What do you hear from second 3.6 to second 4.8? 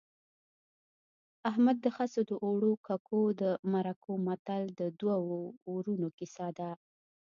مرکو متل